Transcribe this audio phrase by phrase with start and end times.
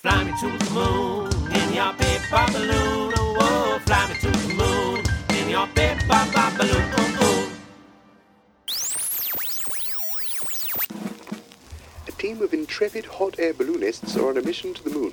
[0.00, 3.12] Fly me to the moon in your paper balloon.
[3.16, 5.04] Oh, oh, fly me to the moon
[5.40, 6.24] in your paper
[6.56, 6.94] balloon.
[6.96, 7.52] Oh, oh.
[12.06, 15.12] A team of intrepid hot air balloonists are on a mission to the moon.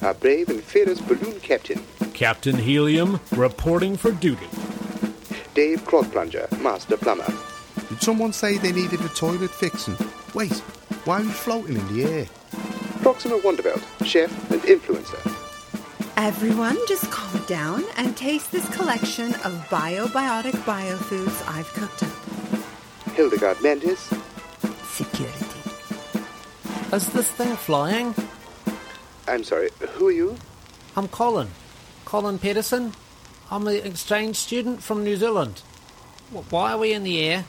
[0.00, 1.82] Our brave and fearless balloon captain,
[2.14, 4.46] Captain Helium, reporting for duty.
[5.54, 7.34] Dave Clodplunger, master plumber.
[7.88, 9.96] Did someone say they needed a toilet fixing?
[10.34, 10.56] Wait,
[11.04, 12.26] why are we floating in the air?
[13.02, 15.18] Proxima Wonderbelt, chef and influencer.
[16.18, 23.14] Everyone, just calm down and taste this collection of biobiotic biofoods I've cooked up.
[23.14, 24.12] Hildegard Mantis,
[24.84, 25.60] Security.
[26.92, 28.14] Is this thing flying?
[29.26, 30.36] I'm sorry, who are you?
[30.94, 31.48] I'm Colin.
[32.04, 32.92] Colin Pedersen.
[33.50, 35.62] I'm an exchange student from New Zealand.
[36.50, 37.44] Why are we in the air?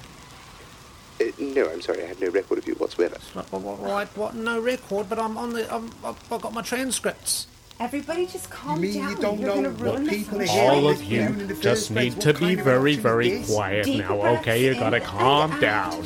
[1.22, 3.18] Uh, no, I'm sorry, I have no record of you whatsoever.
[3.36, 4.36] Right, what?
[4.36, 5.72] No record, but I'm on the.
[5.74, 7.48] I'm, I've I've got my transcripts.
[7.80, 9.10] Everybody, just calm You mean down.
[9.10, 10.72] you don't You're know what people are?
[10.72, 13.52] All of you yeah, in the just need to be very, very this?
[13.52, 14.64] quiet Deep now, okay?
[14.64, 16.06] You gotta calm and down.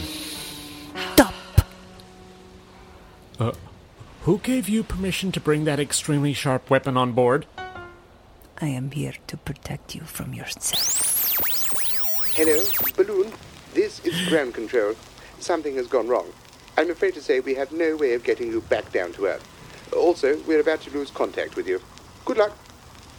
[3.38, 3.52] Uh,
[4.22, 7.46] who gave you permission to bring that extremely sharp weapon on board?
[7.58, 11.36] I am here to protect you from yourself.
[12.36, 12.64] Hello,
[12.96, 13.34] balloon.
[13.76, 14.94] This is ground control.
[15.40, 16.32] Something has gone wrong.
[16.78, 19.46] I'm afraid to say we have no way of getting you back down to Earth.
[19.94, 21.82] Also, we're about to lose contact with you.
[22.24, 22.58] Good luck.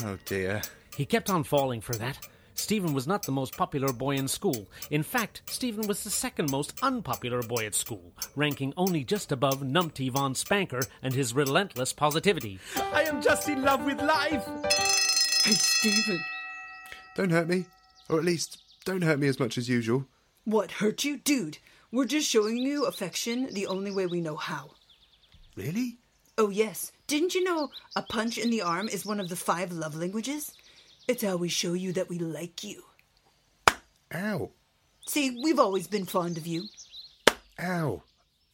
[0.03, 0.62] Oh dear.
[0.97, 2.26] He kept on falling for that.
[2.54, 4.66] Steven was not the most popular boy in school.
[4.91, 9.62] In fact, Steven was the second most unpopular boy at school, ranking only just above
[9.62, 12.58] Numpty von Spanker and his relentless positivity.
[12.92, 14.44] I am just in love with life!
[15.44, 16.20] Hey, Steven!
[17.14, 17.66] Don't hurt me.
[18.08, 20.06] Or at least, don't hurt me as much as usual.
[20.44, 21.16] What hurt you?
[21.16, 21.58] Dude,
[21.92, 24.72] we're just showing you affection the only way we know how.
[25.56, 25.99] Really?
[26.38, 26.93] Oh, yes.
[27.06, 30.53] Didn't you know a punch in the arm is one of the five love languages?
[31.09, 32.84] It's how we show you that we like you.
[34.15, 34.50] Ow.
[35.06, 36.65] See, we've always been fond of you.
[37.61, 38.03] Ow.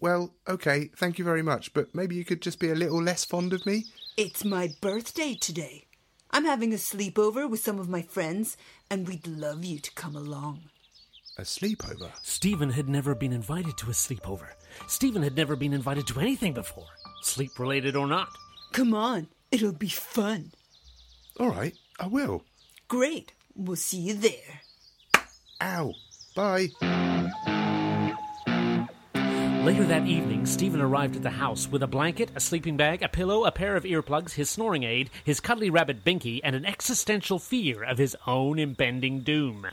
[0.01, 3.25] Well, okay, thank you very much, but maybe you could just be a little less
[3.25, 3.84] fond of me?
[4.17, 5.87] It's my birthday today.
[6.31, 8.57] I'm having a sleepover with some of my friends,
[8.91, 10.71] and we'd love you to come along.
[11.38, 12.10] A sleepover?
[12.22, 14.52] Steven had never been invited to a sleepover.
[14.88, 16.88] Steven had never been invited to anything before,
[17.20, 18.28] sleep related or not.
[18.72, 20.52] Come on, it'll be fun.
[21.38, 22.42] All right, I will.
[22.88, 23.32] Great.
[23.54, 24.62] We'll see you there.
[25.60, 25.92] Ow.
[26.34, 26.69] Bye.
[29.62, 33.08] Later that evening, Steven arrived at the house with a blanket, a sleeping bag, a
[33.08, 37.38] pillow, a pair of earplugs, his snoring aid, his cuddly rabbit Binky, and an existential
[37.38, 39.66] fear of his own impending doom.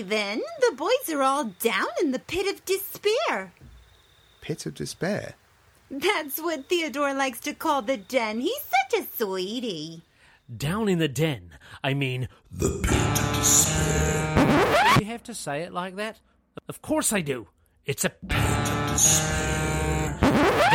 [0.00, 0.40] Steven.
[0.60, 3.52] The boys are all down in the pit of despair.
[4.40, 5.34] Pit of despair.
[5.90, 8.40] That's what Theodore likes to call the den.
[8.40, 10.00] He's such a sweetie.
[10.56, 11.50] Down in the den.
[11.84, 14.94] I mean, the pit of despair.
[14.94, 16.18] Do you have to say it like that?
[16.66, 17.48] Of course I do.
[17.84, 20.18] It's a pit of despair.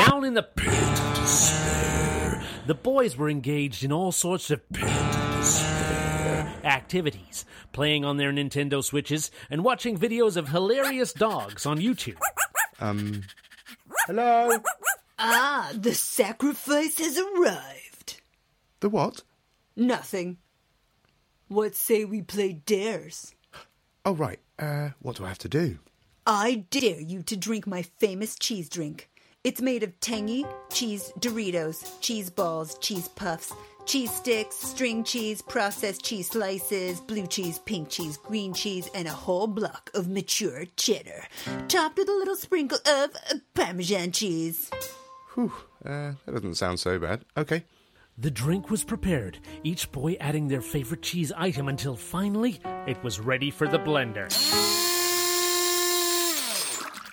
[0.06, 2.44] Down in the pit of despair.
[2.68, 6.15] The boys were engaged in all sorts of pit of despair
[6.66, 12.18] activities, playing on their Nintendo Switches and watching videos of hilarious dogs on YouTube.
[12.80, 13.24] Um,
[14.08, 14.52] Hello?
[15.18, 18.22] Ah, the sacrifice has arrived.
[18.82, 19.24] The what?
[19.76, 20.38] Nothing.
[21.48, 23.34] What say we play dares?
[24.04, 24.40] Oh, right.
[24.60, 25.80] Uh, what do I have to do?
[26.28, 29.10] I dare you to drink my famous cheese drink.
[29.44, 33.54] It's made of tangy cheese Doritos, cheese balls, cheese puffs,
[33.86, 39.12] cheese sticks, string cheese, processed cheese slices, blue cheese, pink cheese, green cheese, and a
[39.12, 41.24] whole block of mature cheddar,
[41.68, 44.70] topped with a little sprinkle of uh, Parmesan cheese.
[45.36, 45.54] Whew.
[45.84, 47.24] Uh, that doesn't sound so bad.
[47.38, 47.64] Okay.
[48.18, 53.20] The drink was prepared, each boy adding their favorite cheese item until finally it was
[53.20, 54.30] ready for the blender.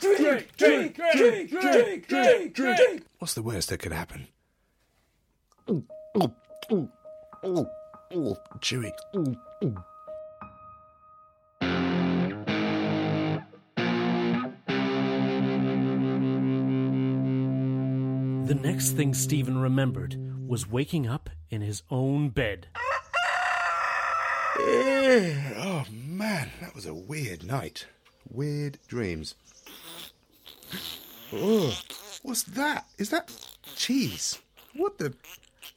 [0.00, 3.02] Drink, drink, drink, drink, drink, drink.
[3.18, 4.28] What's the worst that could happen?
[8.60, 8.92] Chewy.
[18.46, 20.16] The next thing Steven remembered
[20.48, 22.68] was waking up in his own bed.
[24.60, 27.86] Eh, oh, man, that was a weird night.
[28.30, 29.34] Weird dreams.
[31.32, 31.76] Oh,
[32.22, 32.86] what's that?
[32.98, 33.30] Is that
[33.74, 34.38] cheese?
[34.74, 35.14] What the?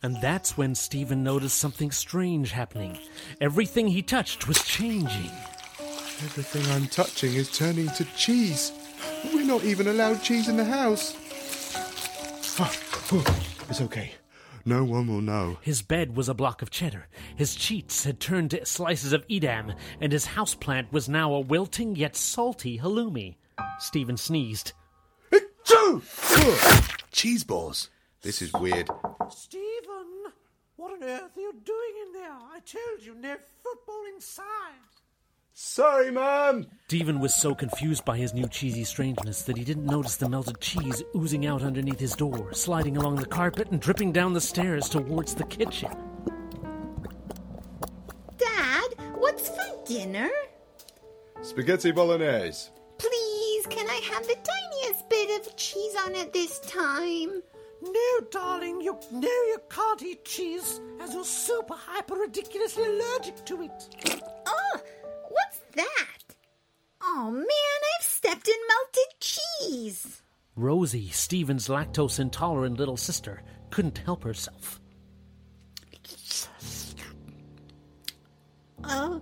[0.04, 2.98] And that's when Steven noticed something strange happening.
[3.42, 5.32] Everything he touched was changing.
[6.24, 8.72] Everything I'm touching is turning to cheese.
[9.34, 11.16] We're not even allowed cheese in the house.
[13.70, 14.12] It's okay.
[14.68, 15.58] No one will know.
[15.62, 17.08] His bed was a block of cheddar.
[17.36, 21.96] His cheats had turned to slices of Edam, and his houseplant was now a wilting
[21.96, 23.36] yet salty halloumi.
[23.80, 24.74] Steven sneezed.
[27.12, 27.90] Cheese balls.
[28.22, 28.90] This is weird.
[29.30, 29.65] Steven,
[30.78, 32.32] what on earth are you doing in there?
[32.32, 34.74] I told you no football inside.
[35.54, 36.68] Sorry, Mum.
[36.88, 40.60] Steven was so confused by his new cheesy strangeness that he didn't notice the melted
[40.60, 44.90] cheese oozing out underneath his door, sliding along the carpet, and dripping down the stairs
[44.90, 45.92] towards the kitchen.
[48.38, 50.30] Dad, what's for dinner?
[51.42, 52.70] Spaghetti bolognese.
[53.66, 57.42] Please, can I have the tiniest bit of cheese on it this time?
[57.82, 63.64] No, darling, you know you can't eat cheese as you're super hyper ridiculously allergic to
[63.64, 64.22] it.
[64.48, 64.80] Oh,
[65.30, 66.36] what's that?
[67.02, 70.22] Oh man, I've stepped in melted cheese.
[70.56, 74.80] Rosie, Steven's lactose intolerant little sister, couldn't help herself.
[78.84, 79.22] Oh,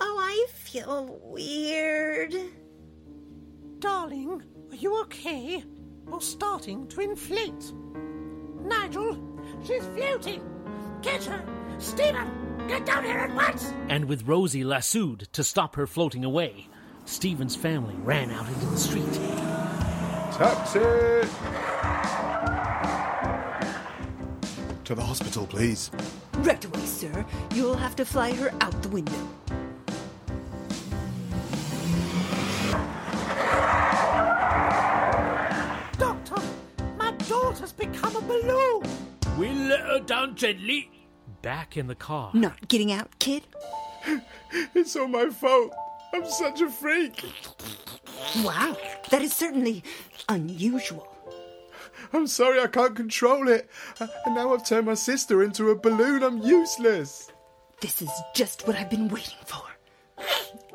[0.00, 2.34] oh, I feel weird.
[3.82, 4.40] Darling,
[4.70, 5.64] are you okay?
[6.06, 7.72] You're starting to inflate.
[8.60, 9.18] Nigel,
[9.66, 10.40] she's floating.
[11.02, 11.44] Get her.
[11.78, 13.74] Steven, get down here at once.
[13.88, 16.68] And with Rosie lassoed to stop her floating away,
[17.06, 19.14] Steven's family ran out into the street.
[20.32, 20.78] Taxi!
[24.84, 25.90] To the hospital, please.
[26.34, 27.26] Right away, sir.
[27.52, 29.28] You'll have to fly her out the window.
[39.92, 40.90] Her down gently.
[41.42, 42.30] Back in the car.
[42.34, 43.42] Not getting out, kid?
[44.74, 45.72] It's all my fault.
[46.12, 47.24] I'm such a freak.
[48.44, 48.76] Wow,
[49.10, 49.82] that is certainly
[50.28, 51.08] unusual.
[52.12, 53.70] I'm sorry I can't control it.
[53.98, 56.22] Uh, And now I've turned my sister into a balloon.
[56.22, 57.30] I'm useless.
[57.80, 59.62] This is just what I've been waiting for.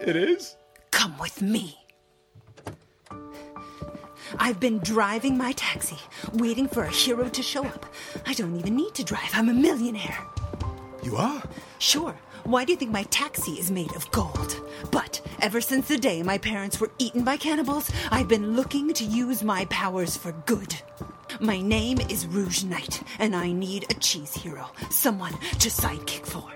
[0.01, 0.55] It is?
[0.89, 1.77] Come with me.
[4.39, 5.98] I've been driving my taxi,
[6.34, 7.86] waiting for a hero to show up.
[8.25, 10.17] I don't even need to drive, I'm a millionaire.
[11.03, 11.44] You are?
[11.79, 14.62] Sure, why do you think my taxi is made of gold?
[14.91, 19.03] But ever since the day my parents were eaten by cannibals, I've been looking to
[19.03, 20.75] use my powers for good.
[21.39, 26.51] My name is Rouge Knight, and I need a cheese hero, someone to sidekick for.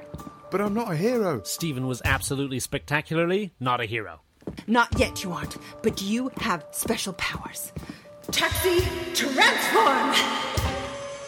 [0.50, 1.44] But I'm not a hero.
[1.44, 4.22] Steven was absolutely spectacularly not a hero.
[4.68, 7.72] Not yet, you aren't, but you have special powers.
[8.32, 8.82] Taxi,
[9.14, 10.16] transform!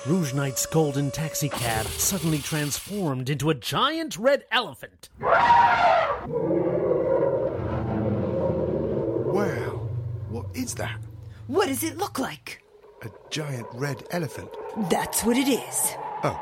[0.05, 5.09] Rouge Knight's golden taxicab suddenly transformed into a giant red elephant.
[5.19, 6.33] Wow.
[10.33, 10.99] What is that?
[11.45, 12.63] What does it look like?
[13.03, 14.49] A giant red elephant.
[14.89, 15.91] That's what it is.
[16.23, 16.39] Oh,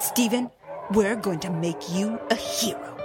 [0.00, 0.50] Steven,
[0.90, 2.95] we're going to make you a hero.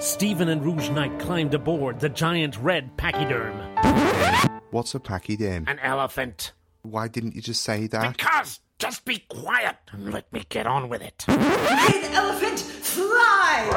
[0.00, 3.54] Steven and Rouge Knight climbed aboard the giant red pachyderm.
[4.70, 5.68] what's a pachyderm?
[5.68, 6.52] An elephant.
[6.80, 8.16] Why didn't you just say that?
[8.16, 11.26] Because just be quiet and let me get on with it.
[11.28, 13.68] Red elephant, fly!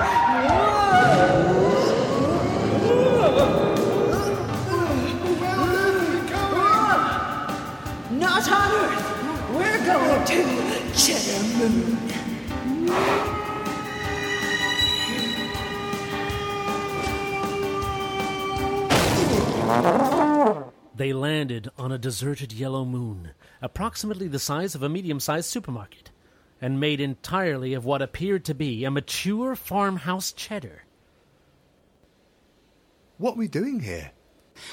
[8.12, 9.10] Not on Earth.
[9.52, 13.33] We're going to Cheddar Moon.
[20.96, 26.12] They landed on a deserted yellow moon, approximately the size of a medium sized supermarket,
[26.62, 30.84] and made entirely of what appeared to be a mature farmhouse cheddar.
[33.18, 34.12] What are we doing here?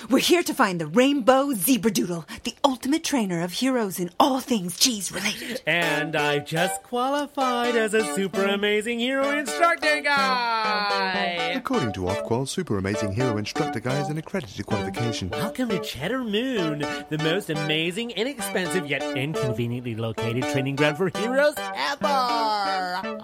[0.09, 4.79] We're here to find the Rainbow Zebradoodle, the ultimate trainer of heroes in all things
[4.79, 5.61] cheese related.
[5.67, 11.53] And I've just qualified as a super amazing hero instructor guy!
[11.55, 15.31] According to Ofqual, Super Amazing Hero Instructor Guy is an accredited qualification.
[15.31, 21.55] Welcome to Cheddar Moon, the most amazing, inexpensive, yet inconveniently located training ground for heroes
[21.59, 23.21] ever!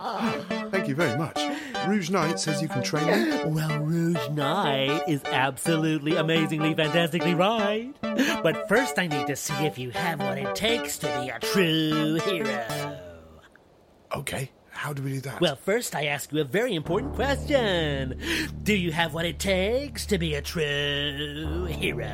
[0.71, 1.37] Thank you very much.
[1.87, 3.45] Rouge Knight says you can train me.
[3.47, 7.95] Well, Rouge Knight is absolutely, amazingly, fantastically right.
[8.03, 11.39] But first, I need to see if you have what it takes to be a
[11.39, 12.99] true hero.
[14.15, 15.41] Okay, how do we do that?
[15.41, 18.21] Well, first, I ask you a very important question
[18.63, 22.13] Do you have what it takes to be a true hero?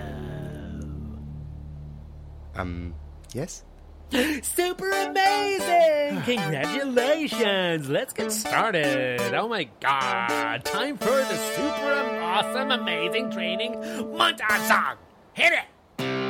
[2.55, 2.95] um,
[3.33, 3.65] yes?
[4.43, 5.82] Super amazing!
[6.25, 7.89] Congratulations!
[7.89, 9.21] Let's get started.
[9.35, 10.65] Oh my god.
[10.65, 14.97] Time for the super awesome, amazing training montage song.
[15.33, 15.65] Hit it!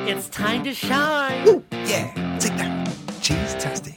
[0.09, 1.65] It's time to shine.
[1.71, 2.89] Yeah, take that.
[3.21, 3.95] Cheese tastic.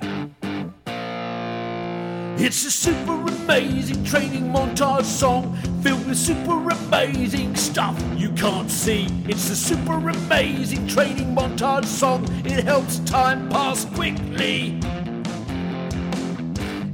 [2.38, 9.08] It's a super amazing training montage song filled with super amazing stuff you can't see.
[9.28, 12.28] It's a super amazing training montage song.
[12.46, 14.80] It helps time pass quickly.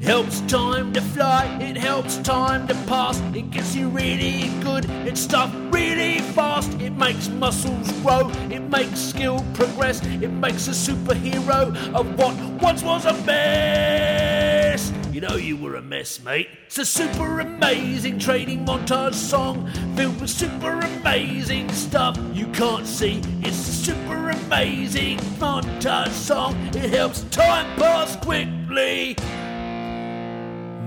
[0.01, 3.19] Helps time to fly, it helps time to pass.
[3.35, 6.73] It gets you really good at stuff really fast.
[6.81, 10.03] It makes muscles grow, it makes skill progress.
[10.03, 14.91] It makes a superhero of what once was a mess.
[15.11, 16.49] You know you were a mess, mate.
[16.65, 23.21] It's a super amazing training montage song filled with super amazing stuff you can't see.
[23.41, 26.55] It's a super amazing montage song.
[26.73, 29.15] It helps time pass quickly.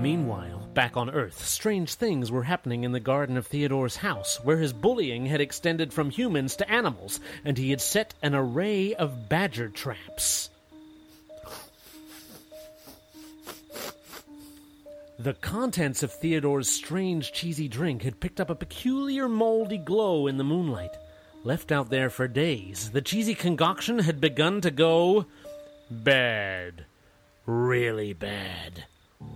[0.05, 4.57] Meanwhile, back on Earth, strange things were happening in the garden of Theodore's house, where
[4.57, 9.27] his bullying had extended from humans to animals, and he had set an array of
[9.27, 10.51] badger traps.
[15.17, 20.37] The contents of Theodore's strange cheesy drink had picked up a peculiar moldy glow in
[20.37, 20.95] the moonlight.
[21.43, 25.25] Left out there for days, the cheesy concoction had begun to go
[25.89, 26.85] bad.
[27.47, 28.85] Really bad.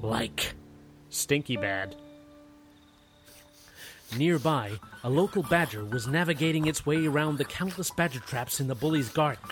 [0.02, 0.54] Like
[1.10, 1.96] stinky bad.
[4.18, 8.76] Nearby, a local badger was navigating its way around the countless badger traps in the
[8.76, 9.44] bully's garden.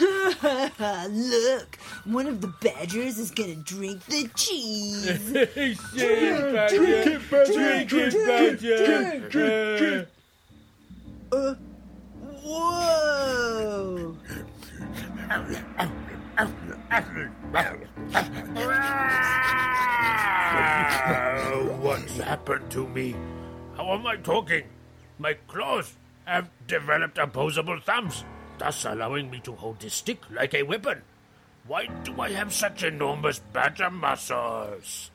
[0.00, 5.06] Look, one of the badgers is gonna drink the cheese.
[11.32, 11.54] Uh,
[12.42, 14.16] whoa!
[21.80, 23.14] What's happened to me?
[23.76, 24.64] How am I talking?
[25.18, 25.94] My claws
[26.24, 28.24] have developed opposable thumbs,
[28.58, 31.02] thus allowing me to hold this stick like a weapon.
[31.66, 35.12] Why do I have such enormous badger muscles?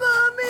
[0.00, 0.48] Mommy!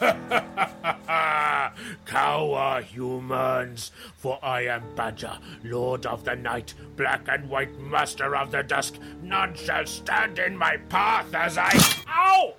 [2.06, 8.50] Cower, humans, for I am Badger, Lord of the Night, Black and White Master of
[8.50, 8.94] the Dusk.
[9.22, 11.72] None shall stand in my path as I.
[12.08, 12.54] Ow!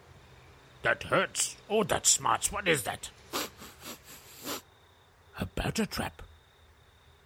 [0.83, 1.57] That hurts.
[1.69, 2.51] Oh, that smarts.
[2.51, 3.09] What is that?
[5.39, 6.21] A badger trap.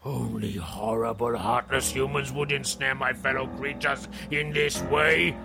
[0.05, 5.35] Only horrible, heartless humans would ensnare my fellow creatures in this way.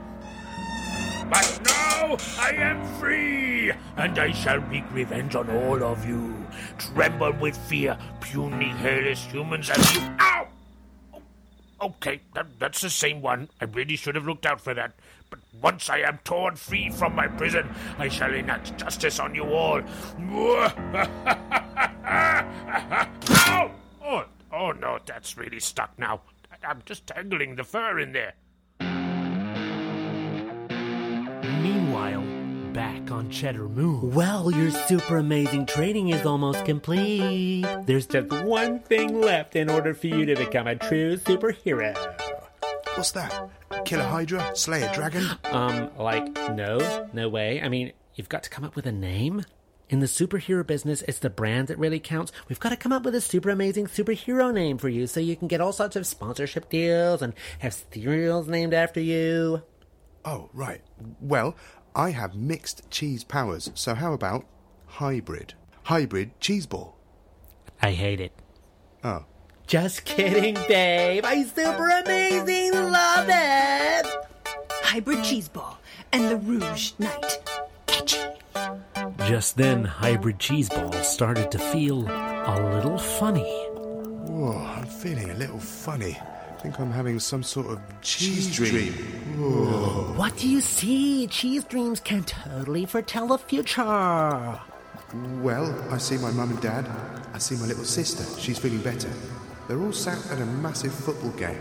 [1.31, 6.45] But now I am free, and I shall wreak revenge on all of you.
[6.77, 10.01] Tremble with fear, puny, hairless humans as you.
[10.19, 10.49] Ow!
[11.15, 11.23] Oh,
[11.83, 13.49] Okay, that, that's the same one.
[13.61, 14.93] I really should have looked out for that.
[15.31, 19.45] But once I am torn free from my prison, I shall enact justice on you
[19.45, 19.81] all.
[22.03, 23.71] Ow!
[24.03, 26.23] Oh, oh no, that's really stuck now.
[26.67, 28.35] I'm just tangling the fur in there.
[32.01, 34.13] Meanwhile, back on Cheddar Moon.
[34.13, 37.67] Well, your super amazing training is almost complete.
[37.85, 41.95] There's just one thing left in order for you to become a true superhero.
[42.95, 43.51] What's that?
[43.85, 44.57] Kill a Hydra?
[44.57, 45.27] Slay a dragon?
[45.53, 47.61] Um, like, no, no way.
[47.61, 49.45] I mean, you've got to come up with a name.
[49.91, 52.33] In the superhero business, it's the brand that really counts.
[52.49, 55.37] We've got to come up with a super amazing superhero name for you so you
[55.37, 59.63] can get all sorts of sponsorship deals and have cereals named after you.
[60.25, 60.83] Oh, right.
[61.21, 61.57] Well,
[61.95, 64.45] I have mixed cheese powers, so how about
[64.87, 65.55] hybrid?
[65.85, 66.97] Hybrid cheese ball.
[67.83, 68.33] I hate it.
[69.03, 69.25] Oh.
[69.67, 71.25] Just kidding, babe.
[71.25, 72.73] I super amazing.
[72.73, 74.07] Love it.
[74.83, 75.79] Hybrid cheese ball
[76.13, 77.39] and the Rouge Knight.
[77.87, 78.19] Catchy.
[79.27, 83.43] Just then, Hybrid cheese ball started to feel a little funny.
[83.43, 86.19] Whoa, I'm feeling a little funny.
[86.61, 88.93] I think I'm having some sort of cheese, dream.
[90.15, 91.27] What do you see?
[91.27, 93.81] Cheese dreams can totally foretell the future.
[95.41, 96.87] Well, I see my mum and dad.
[97.33, 98.25] I see my little sister.
[98.39, 99.09] She's feeling better.
[99.69, 101.59] They're all sat at a massive football game.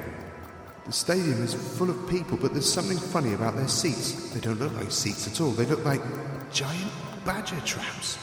[0.86, 4.34] The stadium is full of people, but there's something funny about their seats.
[4.34, 5.52] They don't look like seats at all.
[5.52, 6.02] They look like
[6.52, 6.92] giant
[7.24, 8.18] badger traps.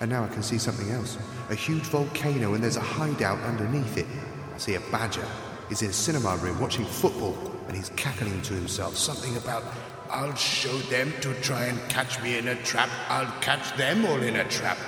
[0.00, 1.18] And now I can see something else.
[1.50, 4.06] A huge volcano, and there's a hideout underneath it.
[4.52, 5.24] I see a badger.
[5.68, 9.64] He's in a cinema room watching football, and he's cackling to himself something about,
[10.10, 12.88] I'll show them to try and catch me in a trap.
[13.08, 14.78] I'll catch them all in a trap.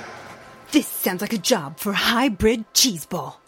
[0.71, 3.41] This sounds like a job for hybrid cheese ball.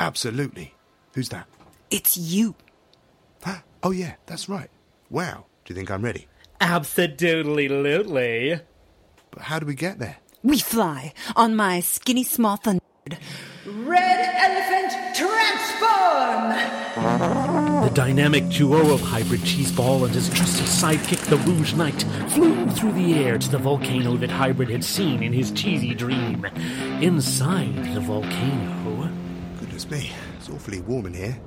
[0.00, 0.74] Absolutely.
[1.14, 1.46] Who's that?
[1.90, 2.54] It's you.
[3.84, 4.70] Oh, yeah, that's right.
[5.10, 5.46] Wow.
[5.64, 6.28] Do you think I'm ready?
[6.60, 8.60] Absolutely.
[9.30, 10.16] But how do we get there?
[10.42, 12.80] We fly on my skinny small thunder.
[13.66, 14.81] Red elephant
[15.22, 16.50] transform!
[17.84, 22.92] The dynamic duo of Hybrid Cheeseball and his trusty sidekick, the Rouge Knight, flew through
[22.92, 26.44] the air to the volcano that Hybrid had seen in his cheesy dream.
[27.00, 29.10] Inside the volcano,
[29.58, 31.38] Goodness me, it's awfully warm in here.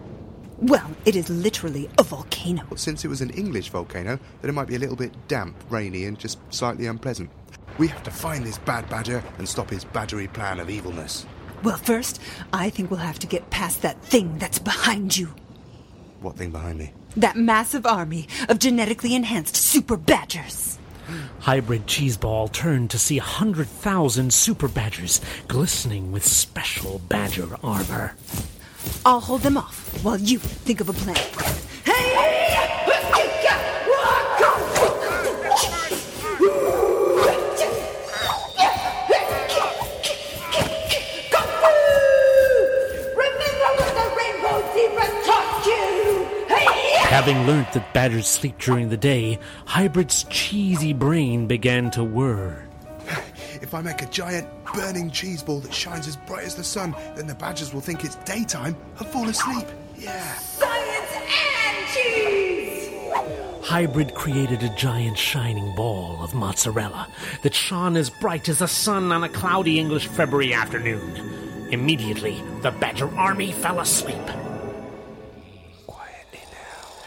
[0.58, 2.63] Well, it is literally a volcano.
[2.70, 5.55] But since it was an English volcano, then it might be a little bit damp,
[5.70, 7.29] rainy, and just slightly unpleasant.
[7.77, 11.25] We have to find this bad badger and stop his badgery plan of evilness.
[11.65, 12.22] Well, first,
[12.53, 15.34] I think we'll have to get past that thing that's behind you.
[16.22, 16.93] What thing behind me?
[17.17, 20.77] That massive army of genetically enhanced super badgers.
[21.39, 28.13] Hybrid Cheeseball turned to see a hundred thousand super badgers glistening with special badger armor.
[29.03, 31.64] I'll hold them off while you think of a plan.
[47.15, 52.67] Having learnt that badgers sleep during the day, Hybrid's cheesy brain began to whir.
[53.61, 56.93] If I make a giant burning cheese ball that shines as bright as the sun,
[57.15, 59.65] then the badgers will think it's daytime and fall asleep.
[59.97, 60.35] Yeah.
[60.39, 61.11] Science
[61.65, 62.89] and cheese!
[63.63, 67.07] Hybrid created a giant shining ball of mozzarella
[67.43, 71.69] that shone as bright as the sun on a cloudy English February afternoon.
[71.71, 74.45] Immediately, the badger army fell asleep.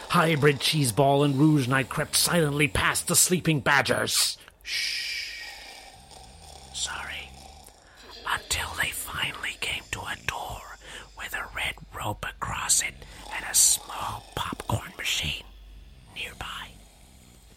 [0.09, 0.39] Quietly now.
[0.39, 4.37] Hybrid Cheeseball and Rouge Knight crept silently past the sleeping badgers.
[4.63, 5.43] Shh.
[6.73, 7.29] Sorry.
[8.27, 10.61] Until they finally came to a door
[11.17, 12.93] with a red rope across it
[13.35, 15.43] and a small popcorn machine
[16.15, 16.67] nearby.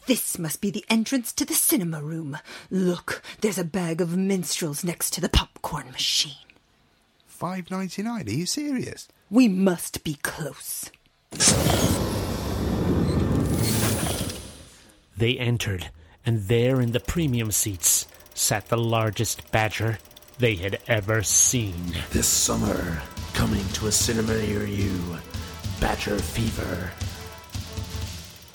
[0.07, 2.37] This must be the entrance to the cinema room.
[2.71, 6.33] Look, there's a bag of minstrels next to the popcorn machine.
[7.27, 8.29] Five ninety nine.
[8.29, 9.09] Are you serious?
[9.31, 10.91] We must be close.
[15.23, 15.89] They entered,
[16.27, 19.99] and there in the premium seats sat the largest badger
[20.41, 21.95] they had ever seen.
[22.11, 23.01] This summer,
[23.33, 24.99] coming to a cinema near you,
[25.81, 26.91] Badger Fever.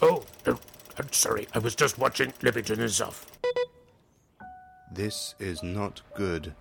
[0.01, 0.55] Oh, uh,
[0.99, 1.47] I'm sorry.
[1.55, 3.25] I was just watching Livingston and stuff.
[4.91, 6.53] This is not good.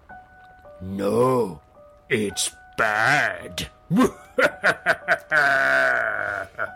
[0.81, 1.62] No,
[2.09, 3.69] it's bad.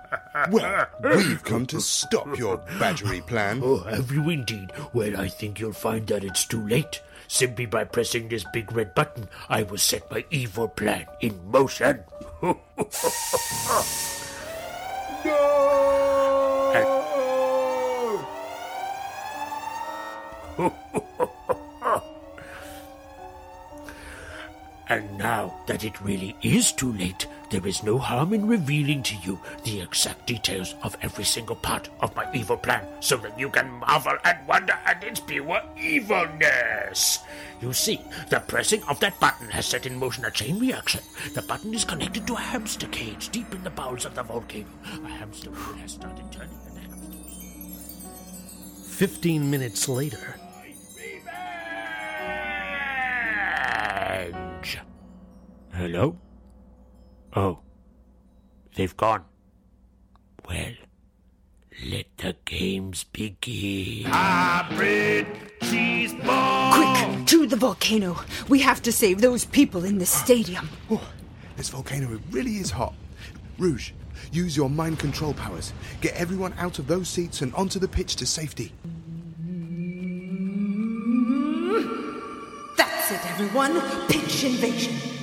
[0.50, 3.60] Well, we've come to stop your badgery plan.
[3.64, 4.72] Oh, have you indeed?
[4.92, 7.00] Well, I think you'll find that it's too late.
[7.28, 12.00] Simply by pressing this big red button, I will set my evil plan in motion.
[12.42, 12.58] No.
[24.88, 29.16] And now that it really is too late, there is no harm in revealing to
[29.16, 33.50] you the exact details of every single part of my evil plan so that you
[33.50, 37.18] can marvel and wonder at its pure evilness.
[37.60, 41.00] You see, the pressing of that button has set in motion a chain reaction.
[41.34, 44.70] The button is connected to a hamster cage deep in the bowels of the volcano.
[45.04, 47.18] A hamster wheel has started turning the hamster.
[48.88, 50.36] Fifteen minutes later,
[54.30, 54.78] revenge.
[55.72, 56.16] Hello?
[57.34, 57.60] Oh,
[58.74, 59.24] they've gone.
[60.48, 60.72] Well,
[61.86, 64.04] let the games begin.
[64.06, 65.26] Hybrid
[65.62, 66.74] cheese ball.
[66.74, 68.16] Quick, to the volcano.
[68.48, 70.68] We have to save those people in the stadium.
[70.90, 71.08] Oh,
[71.56, 72.94] this volcano it really is hot.
[73.58, 73.92] Rouge,
[74.32, 75.72] use your mind control powers.
[76.00, 78.72] Get everyone out of those seats and onto the pitch to safety.
[82.76, 83.80] That's it, everyone.
[84.08, 85.19] Pitch invasion.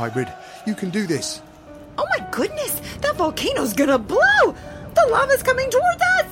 [0.00, 0.32] Hybrid.
[0.66, 1.42] You can do this.
[1.98, 4.54] Oh my goodness, that volcano's gonna blow!
[4.94, 6.26] The lava's coming towards us!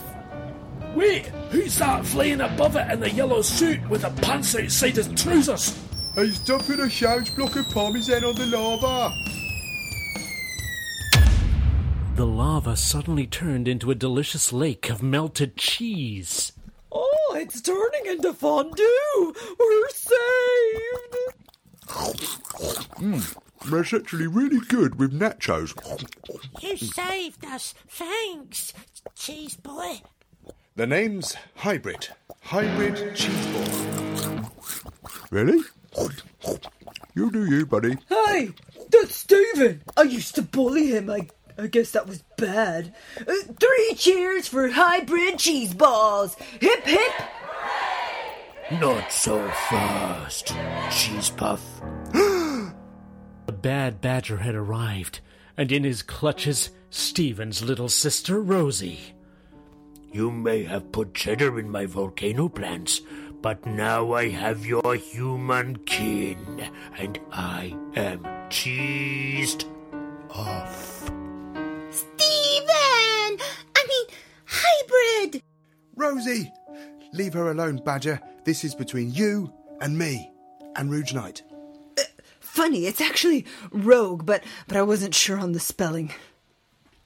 [0.94, 5.08] Wait, who's that flying above it in the yellow suit with the pants outside his
[5.08, 5.78] trousers?
[6.14, 9.14] He's dumping a huge block of parmesan on the lava.
[12.16, 16.52] The lava suddenly turned into a delicious lake of melted cheese.
[16.90, 19.34] Oh, it's turning into fondue!
[19.60, 21.18] We're saved!
[22.96, 23.20] Hmm.
[23.66, 25.74] That's actually really good with nachos.
[26.62, 27.74] You saved us.
[27.88, 28.72] Thanks,
[29.14, 30.02] cheese boy.
[30.76, 32.08] The name's Hybrid.
[32.42, 34.52] Hybrid cheese ball.
[35.30, 35.62] Really?
[37.14, 37.98] You do you, buddy.
[38.08, 38.50] Hey,
[38.90, 39.82] that's Steven!
[39.96, 41.10] I used to bully him.
[41.10, 42.94] I, I guess that was bad.
[43.20, 46.36] Uh, three cheers for hybrid cheese balls!
[46.60, 47.12] Hip hip!
[48.80, 50.54] Not so fast,
[50.92, 51.80] cheese puff.
[53.58, 55.18] The bad badger had arrived,
[55.56, 59.00] and in his clutches, Steven's little sister Rosie.
[60.12, 63.00] You may have put cheddar in my volcano plants,
[63.42, 69.64] but now I have your human kin, and I am cheesed
[70.30, 71.10] off.
[71.90, 73.40] Steven!
[73.74, 74.06] I mean,
[74.44, 75.42] hybrid!
[75.96, 76.52] Rosie!
[77.12, 78.20] Leave her alone, Badger.
[78.44, 80.30] This is between you and me
[80.76, 81.42] and Rouge Knight.
[82.48, 86.12] Funny, it's actually rogue, but but I wasn't sure on the spelling.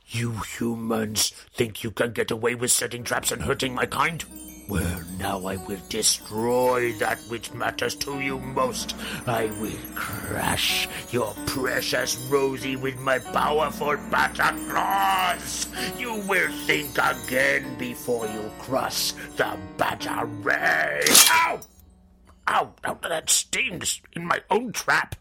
[0.06, 4.24] You humans think you can get away with setting traps and hurting my kind?
[4.68, 8.94] Well, now I will destroy that which matters to you most.
[9.26, 15.66] I will crush your precious Rosie with my powerful badger claws.
[15.98, 21.02] You will think again before you cross the badger ray.
[21.30, 21.60] Ow!
[22.48, 22.74] Ow!
[22.84, 22.98] Ow!
[23.02, 25.16] That stings in my own trap.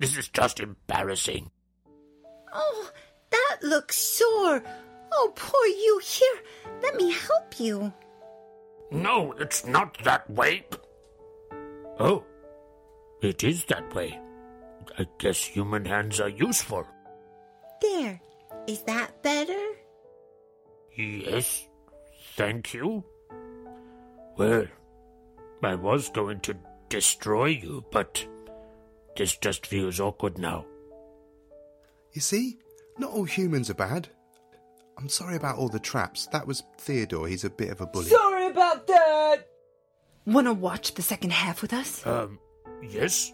[0.00, 1.50] This is just embarrassing.
[2.52, 2.90] Oh,
[3.30, 4.62] that looks sore.
[5.12, 6.00] Oh, poor you.
[6.02, 6.42] Here,
[6.82, 7.92] let me help you.
[8.90, 10.64] No, it's not that way.
[11.98, 12.24] Oh,
[13.20, 14.18] it is that way.
[14.98, 16.86] I guess human hands are useful.
[17.82, 18.20] There.
[18.66, 19.72] Is that better?
[20.94, 21.66] Yes,
[22.36, 23.04] thank you.
[24.36, 24.66] Well,
[25.62, 26.56] I was going to
[26.88, 28.26] destroy you, but
[29.18, 30.64] this just feels awkward now.
[32.14, 32.56] You see?
[32.98, 34.08] Not all humans are bad.
[34.96, 36.26] I'm sorry about all the traps.
[36.28, 37.28] That was Theodore.
[37.28, 38.06] He's a bit of a bully.
[38.06, 39.36] Sorry about that!
[40.26, 42.04] Wanna watch the second half with us?
[42.06, 42.38] Um,
[42.82, 43.32] yes,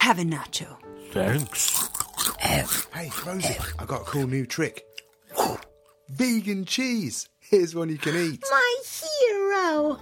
[0.00, 0.76] Have a nacho.
[1.12, 1.88] thanks.
[2.40, 4.84] Hey, Rosie, I got a cool new trick.
[6.10, 7.28] Vegan cheese.
[7.40, 8.42] Here's one you can eat.
[8.50, 9.98] My hero!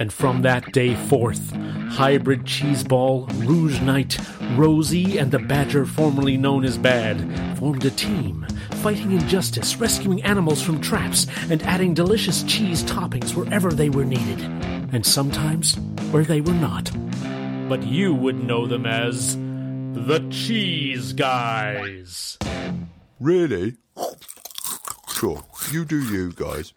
[0.00, 1.52] And from that day forth,
[1.90, 4.18] Hybrid Cheeseball, Rouge Knight,
[4.56, 10.62] Rosie, and the Badger formerly known as Bad formed a team, fighting injustice, rescuing animals
[10.62, 14.40] from traps, and adding delicious cheese toppings wherever they were needed,
[14.90, 15.76] and sometimes
[16.12, 16.90] where they were not.
[17.68, 22.38] But you would know them as the Cheese Guys.
[23.20, 23.76] Really?
[25.12, 26.72] Sure, you do you, guys.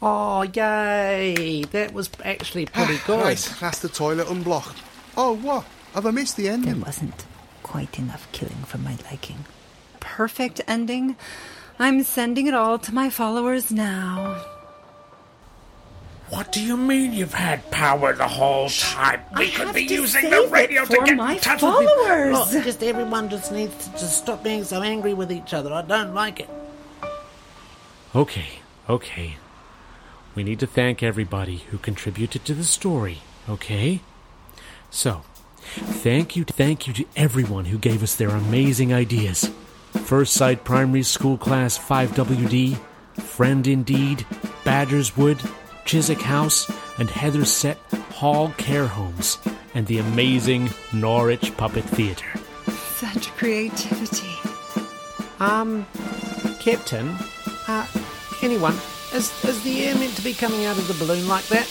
[0.00, 1.64] Oh, yay!
[1.72, 3.20] That was actually pretty ah, good.
[3.20, 4.76] Right, that's the toilet unblock.
[5.16, 5.64] Oh, what?
[5.94, 6.80] Have I missed the There ending?
[6.80, 7.26] wasn't
[7.64, 9.44] quite enough killing for my liking.
[9.98, 11.16] Perfect ending.
[11.80, 14.44] I'm sending it all to my followers now.
[16.30, 19.22] What do you mean you've had power the whole time?
[19.36, 21.62] We I could be using save the it radio to for get my in touch
[21.62, 22.54] with followers.
[22.54, 25.72] Look, just everyone just needs to just stop being so angry with each other.
[25.72, 26.50] I don't like it.
[28.14, 29.36] Okay, okay.
[30.38, 34.02] We need to thank everybody who contributed to the story, okay?
[34.88, 35.22] So,
[35.58, 39.50] thank you, thank you to everyone who gave us their amazing ideas.
[40.04, 42.78] Firside Primary School Class 5WD,
[43.20, 44.18] Friend Indeed,
[44.62, 45.44] Badgerswood,
[45.84, 46.70] Chiswick House,
[47.00, 47.78] and Heathersett
[48.12, 49.38] Hall Care Homes,
[49.74, 52.38] and the amazing Norwich Puppet Theatre.
[52.94, 54.36] Such creativity.
[55.40, 55.84] Um,
[56.60, 57.08] Captain,
[57.66, 57.88] uh,
[58.40, 58.76] anyone,
[59.12, 61.68] is, is the air meant to be coming out of the balloon like that?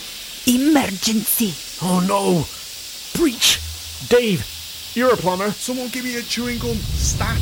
[0.47, 1.53] Emergency.
[1.81, 2.45] Oh no!
[3.19, 3.59] Breach!
[4.09, 4.45] Dave,
[4.93, 5.51] you're a plumber.
[5.51, 6.75] Someone give me a chewing gum.
[6.75, 7.37] Stat.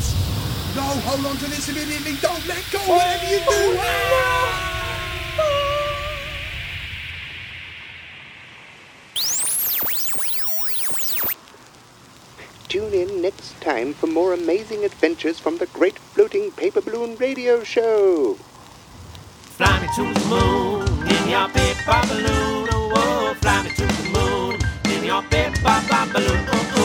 [0.74, 2.16] No, hold on to this immediately.
[2.20, 2.78] Don't let go.
[2.80, 3.78] Whatever you do.
[12.68, 17.62] Tune in next time for more amazing adventures from the Great Floating Paper Balloon Radio
[17.62, 18.36] Show.
[19.56, 22.68] Fly me to the moon in your paper balloon.
[22.72, 24.60] Oh, oh, fly me to the moon
[24.94, 25.80] in your paper
[26.12, 26.46] balloon.
[26.52, 26.75] Oh, oh.